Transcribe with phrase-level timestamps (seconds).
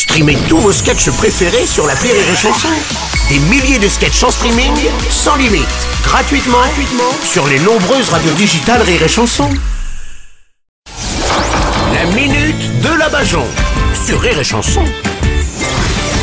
[0.00, 2.68] Streamez tous vos sketchs préférés sur la Rire et Chanson.
[3.28, 4.72] Des milliers de sketchs en streaming,
[5.10, 5.68] sans limite,
[6.02, 9.50] gratuitement, gratuitement sur les nombreuses radios digitales Rire et Chanson.
[11.92, 13.44] La minute de la Bajon
[14.06, 14.82] sur Rire et Chanson.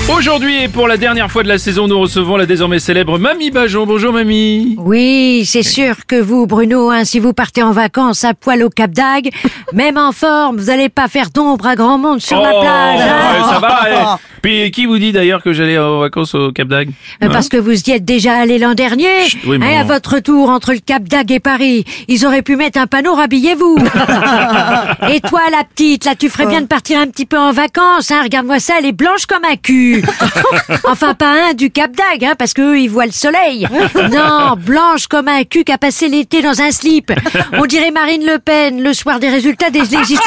[0.09, 3.51] Aujourd'hui et pour la dernière fois de la saison, nous recevons la désormais célèbre Mamie
[3.51, 3.85] Bajon.
[3.85, 4.75] Bonjour Mamie.
[4.79, 8.69] Oui, c'est sûr que vous, Bruno, hein, si vous partez en vacances à poil au
[8.69, 9.29] Cap d'Agde,
[9.73, 13.01] même en forme, vous n'allez pas faire d'ombre à grand monde sur la Oh, plage.
[13.01, 13.49] hein.
[13.51, 13.79] ça va.
[13.89, 14.21] eh.
[14.41, 16.91] Puis qui vous dit d'ailleurs que j'allais en vacances au Cap d'Agde
[17.23, 19.25] Euh, Parce que vous y êtes déjà allé l'an dernier.
[19.27, 22.43] Chut, oui, mais Hein, à votre tour entre le Cap d'Agde et Paris, ils auraient
[22.43, 23.77] pu mettre un panneau rhabillez-vous.
[25.11, 28.11] et toi, la petite, là, tu ferais bien de partir un petit peu en vacances.
[28.11, 28.21] Hein.
[28.23, 30.03] Regarde-moi ça, elle est blanche comme un cul.
[30.87, 33.67] enfin, pas un du Cap d'Agde, hein, parce qu'eux, ils voient le soleil.
[34.13, 37.11] Non, blanche comme un cul qui a passé l'été dans un slip.
[37.53, 40.23] On dirait Marine Le Pen le soir des résultats des législatives.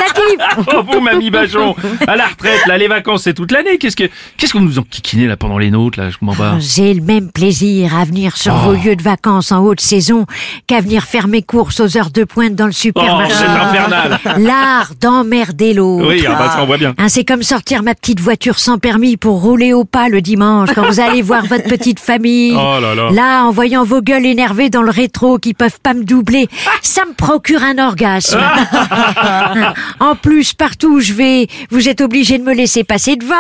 [0.73, 1.75] Oh vous Mamie Bajon,
[2.07, 3.79] à la retraite, là les vacances c'est toute l'année.
[3.79, 4.05] Qu'est-ce que
[4.37, 6.55] qu'est-ce que vous nous enquiquinez là pendant les nôtres là Je comprends pas.
[6.59, 10.27] J'ai le même plaisir à venir sur vos lieux de vacances en haute saison
[10.67, 13.35] qu'à venir faire mes courses aux heures de pointe dans le Oh, supermarché.
[13.35, 14.19] c'est infernal.
[14.39, 16.09] L'art d'emmerder l'autre.
[16.09, 16.95] Oui, ah bah, ça on voit bien.
[16.99, 20.71] Hein, c'est comme sortir ma petite voiture sans permis pour rouler au pas le dimanche
[20.75, 22.55] quand vous allez voir votre petite famille.
[22.57, 23.45] Oh là là.
[23.45, 26.49] en voyant vos gueules énervées dans le rétro qui peuvent pas me doubler,
[26.83, 28.41] ça me procure un orgasme.
[30.01, 33.35] en plus, partout où je vais, vous êtes obligé de me laisser passer devant.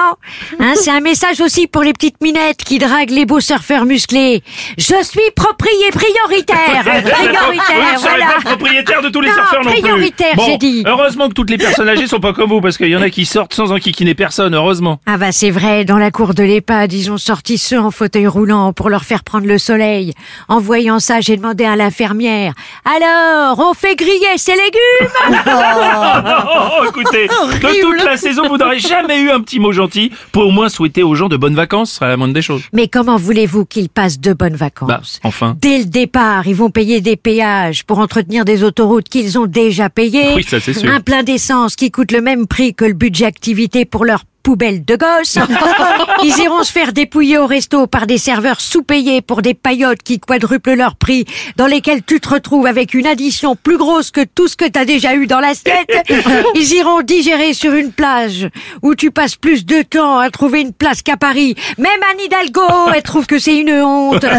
[0.58, 4.42] Hein, c'est un message aussi pour les petites minettes qui draguent les beaux surfeurs musclés.
[4.78, 6.82] Je suis proprié prioritaire.
[6.84, 8.26] Vous ne prioritaire, serez voilà.
[8.26, 9.80] pas propriétaire de tous les Non, surfeurs non plus.
[9.82, 10.82] prioritaire, Bon, j'ai dit.
[10.86, 13.10] Heureusement que toutes les personnes âgées sont pas comme vous parce qu'il y en a
[13.10, 14.54] qui sortent sans enquiquiner personne.
[14.54, 15.00] Heureusement.
[15.06, 18.26] Ah bah c'est vrai, dans la cour de l'EHPAD, ils ont sorti ceux en fauteuil
[18.26, 20.12] roulant pour leur faire prendre le soleil.
[20.48, 22.52] En voyant ça, j'ai demandé à l'infirmière,
[22.84, 25.10] alors, on fait griller ces légumes?
[25.76, 30.46] Oh, écoutez, de toute la saison, vous n'aurez jamais eu un petit mot gentil pour
[30.46, 32.62] au moins souhaiter aux gens de bonnes vacances, ce sera la moindre des choses.
[32.72, 35.56] Mais comment voulez-vous qu'ils passent de bonnes vacances Bah, enfin.
[35.60, 39.90] Dès le départ, ils vont payer des péages pour entretenir des autoroutes qu'ils ont déjà
[39.90, 40.34] payées.
[40.34, 40.90] Oui, ça, c'est sûr.
[40.90, 44.84] Un plein d'essence qui coûte le même prix que le budget activité pour leur poubelle
[44.84, 45.38] de gosse.
[46.22, 50.20] Ils iront se faire dépouiller au resto par des serveurs sous-payés pour des paillotes qui
[50.20, 51.24] quadruplent leur prix,
[51.56, 54.84] dans lesquelles tu te retrouves avec une addition plus grosse que tout ce que t'as
[54.84, 55.90] déjà eu dans l'assiette.
[56.54, 58.48] Ils iront digérer sur une plage
[58.82, 61.54] où tu passes plus de temps à trouver une place qu'à Paris.
[61.78, 64.24] Même Anne Hidalgo, elle trouve que c'est une honte.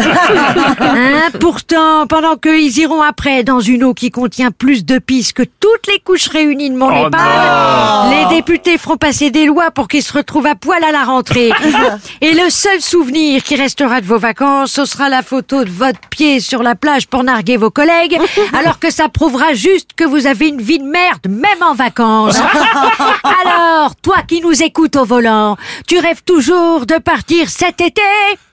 [0.82, 5.42] Hein, pourtant, pendant qu'ils iront après dans une eau qui contient plus de pisse que
[5.42, 9.88] toutes les couches réunies de mon Oh EHPAD, les députés feront passer des lois pour
[9.92, 11.50] qu'ils se retrouvent à poil à la rentrée.
[12.22, 16.00] Et le seul souvenir qui restera de vos vacances, ce sera la photo de votre
[16.08, 18.18] pied sur la plage pour narguer vos collègues,
[18.58, 22.40] alors que ça prouvera juste que vous avez une vie de merde, même en vacances.
[23.44, 28.00] Alors, toi qui nous écoutes au volant, tu rêves toujours de partir cet été?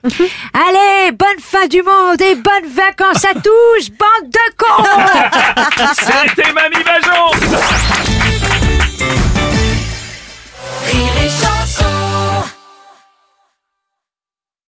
[0.04, 4.84] Allez, bonne fin du monde et bonnes vacances à tous, bande de cons